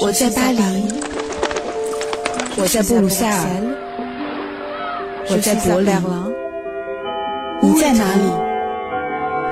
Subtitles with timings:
[0.00, 0.60] 我在巴黎，
[2.56, 3.46] 我在布鲁塞尔，
[5.28, 5.92] 我在柏林，
[7.60, 8.22] 你在哪里？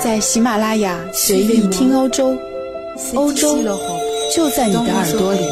[0.00, 2.36] 在喜马拉雅随意听欧洲，
[3.14, 3.56] 欧洲
[4.34, 5.46] 就在你的耳朵里。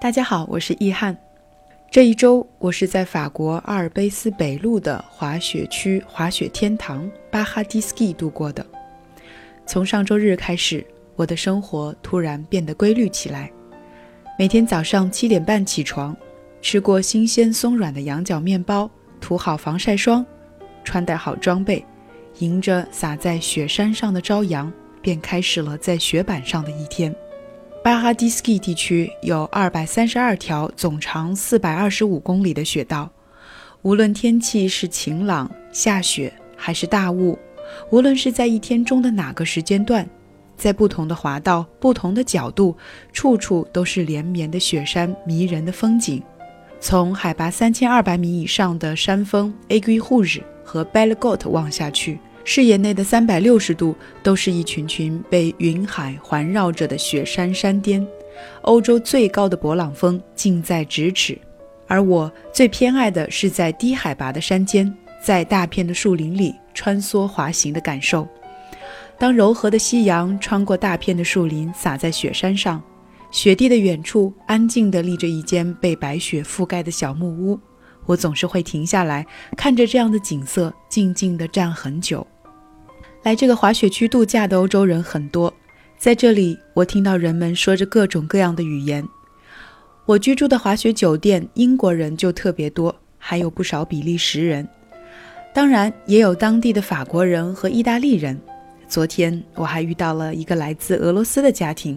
[0.00, 1.16] 大家好，我是易翰。
[1.92, 8.66] 这一周，我是在法国阿尔卑斯北路的滑雪区滑雪天堂巴哈迪斯基度过的。
[9.66, 10.82] 从上周日开始，
[11.16, 13.52] 我的生活突然变得规律起来。
[14.38, 16.16] 每天早上七点半起床，
[16.62, 20.24] 吃过新鲜松软的羊角面包，涂好防晒霜，
[20.82, 21.84] 穿戴好装备，
[22.38, 24.72] 迎着洒在雪山上的朝阳，
[25.02, 27.14] 便开始了在雪板上的一天。
[27.82, 33.10] 巴哈迪斯基地区有二百三十二条总长四百二十五公里的雪道，
[33.82, 37.36] 无论天气是晴朗、下雪还是大雾，
[37.90, 40.08] 无论是在一天中的哪个时间段，
[40.56, 42.76] 在不同的滑道、不同的角度，
[43.12, 46.22] 处处都是连绵的雪山，迷人的风景。
[46.78, 52.20] 从海拔三千二百米以上的山峰 Aiguille Rouge 和 Bellegot 望下去。
[52.44, 58.06] 视野内的三百六十度都是一群群被云海环绕着的雪山山巅，
[58.62, 61.38] 欧洲最高的勃朗峰近在咫尺。
[61.86, 68.26] 而我最偏爱的是在低海拔的山间，在大片的树林里穿梭滑行的感受。
[69.18, 72.82] 当柔和的夕阳穿过大片的树林，洒在雪山上，
[73.30, 77.60] 雪地的远处安静地立着一间被白雪覆盖的小木屋，
[78.06, 79.24] 我总是会停下来
[79.56, 82.26] 看着这样的景色，静静地站很久。
[83.22, 85.52] 来这个滑雪区度假的欧洲人很多，
[85.96, 89.06] 在这里，我听到人们说着各种各样的语言。
[90.06, 94.66] 我居住的滑雪酒店，英国人就特别多，还有不少比利时人，
[95.54, 98.36] 当然也有当地的法国人和意大利人。
[98.88, 101.96] 昨天我还遇到了一个来自俄罗斯的家庭，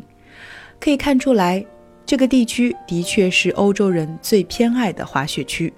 [0.80, 1.66] 可以看出来，
[2.06, 5.74] 这个地区的确是欧洲人最偏爱的滑雪区。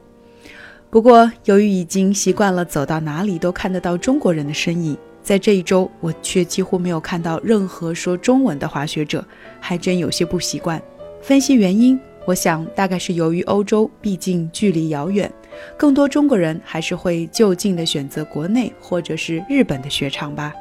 [0.90, 4.98] 不过，由于已经习惯了走到哪里都看得到中国人的身影。
[5.28, 9.22] 在这一周，我却几乎没有看到任何说中文的滑雪者，
[9.60, 10.82] 还真有些不习惯。
[11.22, 15.30] 分析原因，我想大概是由于欧洲毕竟距离遥远，
[15.76, 20.54] 更多中国人还是会就近的选择国内或者是日本的雪场吧。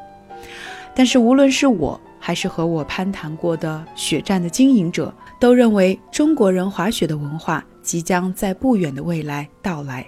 [0.97, 10.05] 但是无论是我还是和我攀谈过的雪站的经营者，都认为中国人滑雪的文化即将在不远的未来到来。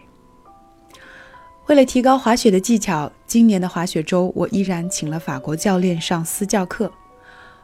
[1.68, 6.90] 为了提高滑雪的技巧，今年的滑雪周我依然请了法国教练上私教课。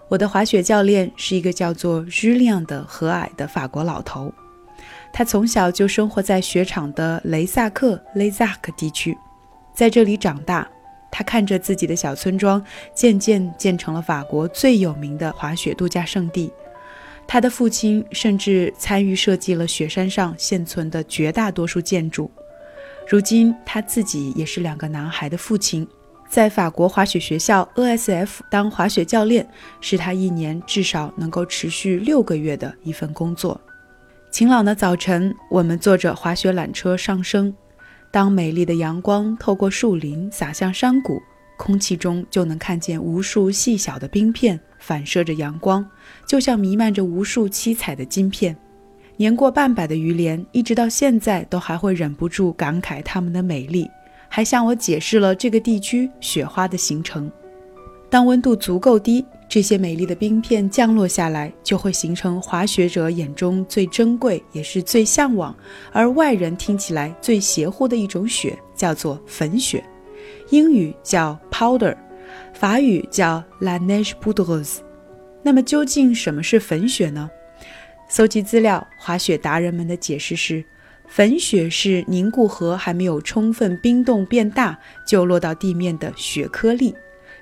[0.09, 4.31] 我的滑雪教练是一个叫做 Julian 的和蔼的法国老头，
[5.11, 9.17] 他从小就生活在雪场的雷萨克 l e z a c 地区，
[9.75, 10.69] 在这里长大。
[11.11, 12.63] 他看着自己的小村庄
[12.93, 16.53] 渐渐建成了法国最有名的滑雪度假胜地。
[17.27, 22.31] 他的父亲甚至参与设计了雪山上现存的绝大多数建筑。
[23.07, 25.87] 如今他自己也是两个男孩的父亲，
[26.29, 29.47] 在法国滑雪学校 ESF 当滑雪教练，
[29.81, 33.61] 是他一年至少能够持续六个月的一份工作。
[34.31, 37.55] 晴朗的早晨，我们坐着滑雪缆车上升，
[38.11, 41.23] 当美丽的阳光透过树林洒向山谷，
[41.59, 45.87] 空气中就能看见无数细小的冰片反射着阳光，
[46.27, 48.57] 就像弥漫着无数七彩的金片。
[49.17, 53.89] 年过半百的于连，一直到现在都还会忍不住感慨它们的美丽，
[54.29, 57.31] 还向我解释了这个地区雪花的形成。
[58.11, 65.55] 当温度足够低，这些美丽的冰片降落下来，就会形成滑雪者眼中最珍贵也是最向往，
[65.93, 69.83] 而外人听起来最邪乎的一种雪，叫做粉雪。
[70.51, 71.97] 英语叫 powder，
[72.53, 74.79] 法语叫 la neige poudreuse。
[75.43, 77.29] 那么究竟什么是粉雪呢？
[78.17, 80.63] 搜集资料，滑雪达人们的解释是：
[81.09, 86.95] 粉雪是凝固核还没有充分冰冻变大就落到地面的雪颗粒。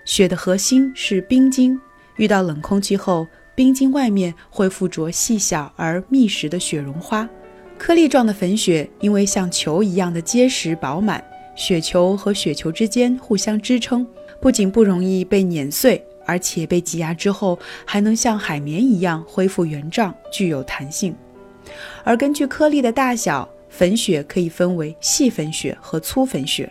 [0.07, 1.79] 雪的核心是冰晶，
[2.17, 7.29] 遇到冷空气后，冰晶外面会附着细小而密实的雪绒花。
[7.77, 11.23] 颗粒状的粉雪因为像球一样的结实饱满，
[11.55, 14.07] 雪球和雪球之间互相支撑，
[14.41, 16.03] 不仅不容易被碾碎。
[16.25, 21.15] 而且被挤压之后，还能像海绵一样恢复原状，具有弹性。
[22.05, 26.71] 而根据颗粒的大小，粉雪可以分为细粉雪和粗粉雪。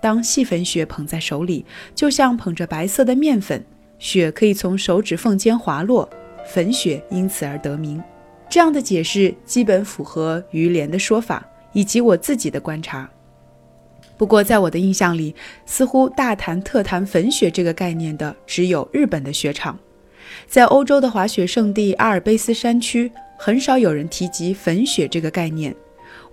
[0.00, 1.64] 当细粉雪捧在手里，
[1.94, 3.62] 就像捧着白色的面粉，
[3.98, 6.08] 雪可以从手指缝间滑落，
[6.46, 8.02] 粉雪因此而得名。
[8.48, 13.08] 这样的解释基本符合于连的说法，以及我自己的观察。
[14.20, 15.34] 不过，在我的印象里，
[15.64, 19.78] 似乎大谈特谈粉雪这个概念的只有日本的雪场。
[20.46, 25.74] 在欧洲的滑雪胜地阿尔卑斯山区，很少有人提及粉雪这个概念。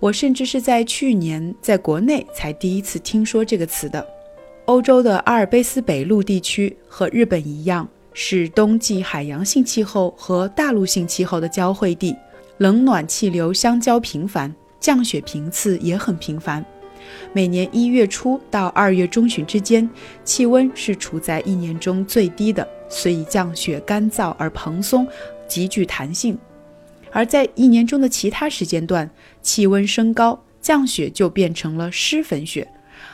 [0.00, 4.06] 我甚至是在去年在国内才第一次听说这个词的。
[4.66, 12.14] 欧洲的阿尔卑斯北陆地区和日本一样，是冬季海洋性气候和大陆性气候的交汇地，
[12.58, 16.62] 冷暖气流相交频繁，降雪频次也很频繁。
[17.32, 19.88] 每年一月初到二月中旬之间，
[20.24, 25.06] 气温是处在一年中最低的，所以降雪干燥而蓬松，
[25.46, 26.34] 极具弹性；
[27.10, 29.10] 而在一年中的其他时间段，
[29.42, 32.66] 气温升高，降雪就变成了湿粉雪，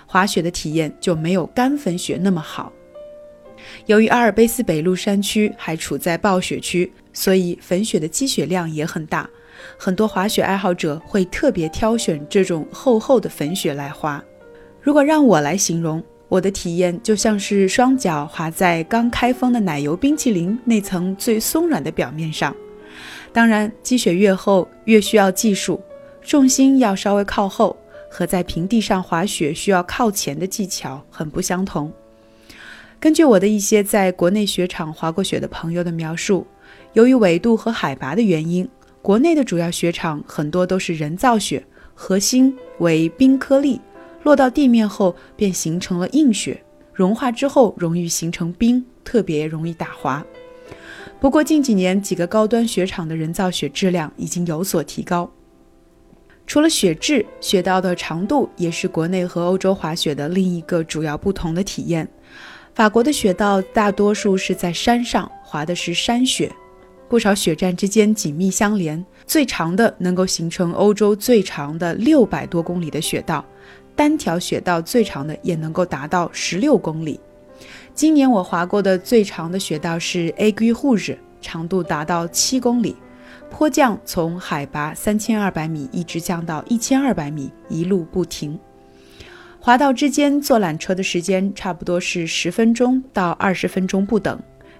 [0.06, 2.72] 滑雪的体验就没有干粉雪那么好。
[3.86, 9.28] 由于阿尔卑斯北麓山区还处在暴雪区，所以粉雪的积雪量也很大。
[9.76, 14.22] 很多滑雪爱好者会特别挑选这种厚厚的粉雪来滑。
[14.80, 22.54] 如果让我来形容，我的体验就像是双脚滑在刚开封的奶油冰淇淋那层最松软的表面上。
[23.32, 25.80] 当然，积雪越厚越需要技术，
[26.22, 27.76] 重心要稍微靠后，
[28.10, 31.92] 和在平地上滑雪需要靠前的技巧很不相同。
[33.00, 36.46] 根据我的一些在国内雪场滑过雪的朋友的描述，
[36.92, 38.68] 由于纬度和海拔的原因。
[39.04, 41.62] 国内的主要雪场很多都是人造雪，
[41.92, 43.78] 核心为冰颗粒，
[44.22, 50.24] 落到地面后便形成了硬雪，融化之后容易形成冰，特别容易打滑。
[51.20, 55.30] 不过近几年几个高端雪场的人造雪质量已经有所提高。
[56.46, 62.08] 除了雪质，雪道的长度也是国内和欧洲滑雪的另一个主要不同的体验。
[62.74, 66.50] 法国的雪道大多数是在山上，滑的是山雪。
[67.14, 73.44] 不少雪站之间紧密相连，最长的能够形成欧洲最长的六百多公里的雪道，
[73.94, 77.20] 单条雪道最长的也能够达到十六公里。
[77.94, 82.96] 今年我滑过的最长的雪道是 A G 护日，长度达到七公里，
[83.48, 88.58] 坡降从海拔三千二百米一直降到一千二百米，一路不停。
[89.60, 94.36] 滑道之间坐缆车的时间差不多是十分钟到二十分钟不等。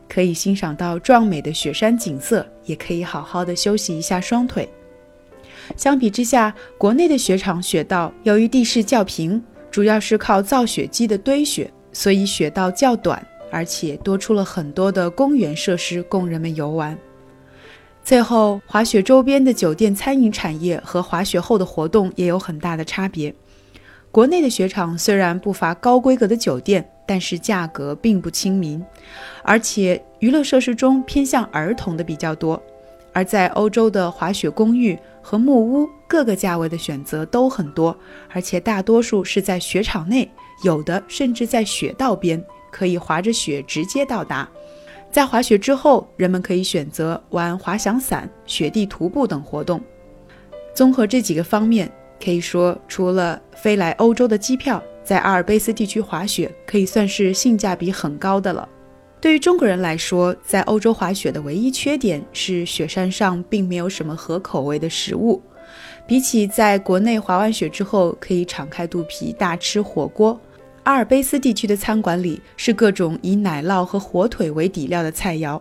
[0.09, 4.69] 可以欣赏到壮美的雪山景色，也可以好好的休息一下双腿。
[5.77, 16.97] 相比之下，国内的雪场雪道由于地势较平，主要是靠造雪机的堆雪，所以雪道较短，而且多出了很多的公园设施供人们游玩。
[18.05, 23.35] 最后，滑雪周边的酒店、餐饮产业和滑雪后的活动也有很大的差别。
[24.15, 26.89] 国内的雪场虽然不乏高规格的酒店。
[27.07, 28.83] 但是价格并不亲民，
[29.43, 32.59] 而且娱乐设施中偏向儿童的比较多。
[33.13, 37.95] 而在欧洲的滑雪公寓和木屋，各个价位的选择都很多，
[38.31, 40.27] 而且大多数是在雪场内，
[40.63, 44.49] 有的甚至在雪道边，可以滑着雪直接到达。
[45.13, 49.79] 在滑雪之后，人们可以选择玩滑翔伞、雪地徒步等活动。
[50.75, 51.93] 综合这几个方面，
[52.25, 54.83] 可以说，除了飞来欧洲的机票。
[55.05, 58.67] 在阿尔卑斯地区滑雪可以算是性价比很高的了。
[59.21, 65.43] 对于中国人来说，在欧洲滑雪的唯一缺点是雪山上并没有什么合口味的食物。
[66.07, 70.41] 比起在国内滑完雪之后可以敞开肚皮大吃火锅，
[70.85, 75.61] 阿尔卑斯地区的餐馆里是各种以奶酪和火腿为底料的菜肴，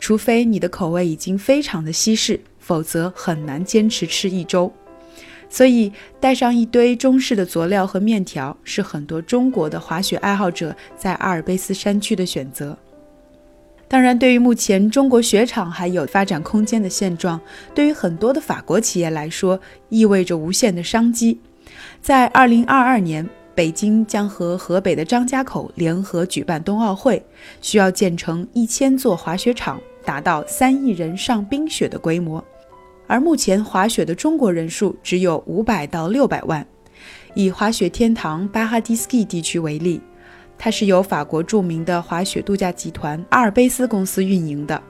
[0.00, 4.72] 除非你的口味已经非常的西式，否则很难坚持吃一周。
[5.52, 12.74] 所以，带上一堆中式的佐料和面条，是很多中国的滑雪爱好者在阿尔卑斯山区的选择。
[13.86, 17.38] 当然，对于目前中国雪场还有发展空间的现状，
[17.74, 21.38] 对于很多的法国企业来说，意味着无限的商机。
[22.00, 27.22] 在2022年，北京将和河北的张家口联合举办冬奥会，
[27.60, 32.42] 需要建成一千座滑雪场，达到三亿人上冰雪的规模。
[33.06, 36.66] 而目前滑雪的中国人数只有五百到六百万。
[37.34, 40.00] 以滑雪天堂巴哈迪斯基地区为例，
[40.56, 44.80] 它是由法国著名的滑雪度假集团阿尔卑斯公司运营的。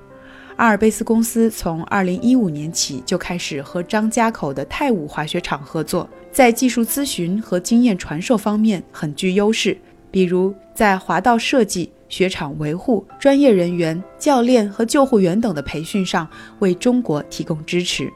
[0.57, 9.77] 阿尔卑斯公司从二零一五年起就开始和张家口的泰武滑雪场合作，在技术咨询和经验传授方面很具优势，
[10.11, 11.91] 比如在滑道设计。
[12.13, 16.29] 雪场维护、专业人员、教练和救护员等的培训上，
[16.59, 18.13] 为中国提供支持。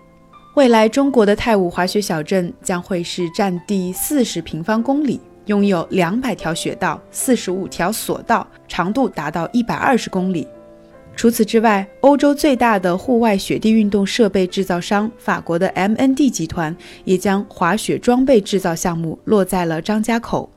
[0.55, 10.47] 未来，中国的泰武滑雪小镇将会是占地四十平方公里，拥有两百条雪道、四十五条索道，长度达到一百二十公里。
[11.15, 20.51] 除此之外，欧洲最大的户外雪地运动设备制造商法国的 MND 集团也将滑雪装备制造项目落在了张家口。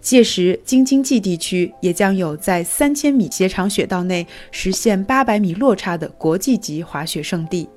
[0.00, 7.68] 届时，京津冀地区也将有在三千米斜长雪道内实现八百米落差的国际级滑雪胜地。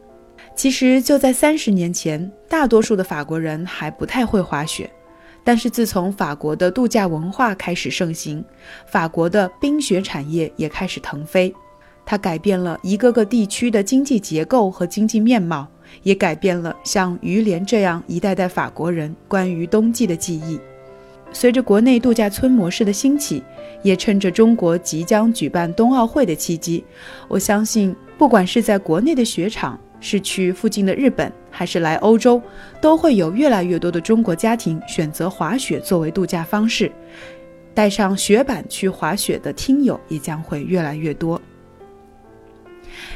[0.55, 4.89] 其实，就在三十年前，大多数的法国人还不太会滑雪。
[5.43, 8.43] 但是，自从法国的度假文化开始盛行，
[8.87, 11.53] 法国的冰雪产业也开始腾飞。
[12.05, 15.67] 它改变了一个个地区的经济结构和经济面貌，
[16.03, 20.59] 也改变了像于连这样一代代法国人关于冬季的记忆。
[21.31, 23.43] 随着国内度假村模式的兴起，
[23.83, 26.83] 也趁着中国即将举办冬奥会的契机，
[27.27, 32.41] 我相信，不管是在国内的雪场，是去附近的日本，还是来欧洲，
[32.81, 36.91] 都会有越来越多的中国家庭选择滑雪作为度假方式。
[37.73, 41.39] 带上雪板去滑雪的听友也将会越来越多。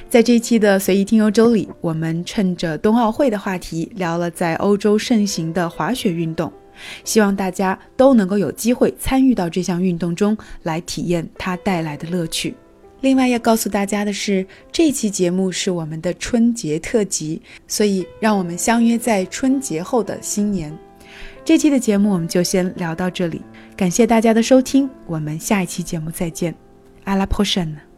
[0.08, 6.54] 在这一期的随意听欧洲里，我们趁着冬奥会的话题，聊了在欧洲盛行的滑雪运动。
[7.04, 12.56] 希望大家都能够有机会参与到这项运动中来，体验它带来的乐趣。
[13.02, 20.72] 另外要告诉大家的是，这期节目是我们的春节特辑，所以让我们相约在春节后的新年。
[21.44, 23.42] 这期的节目我们就先聊到这里，
[23.76, 26.54] 感谢大家的收听，我们下一期节目再见，
[27.06, 27.91] 阿拉 n 什 n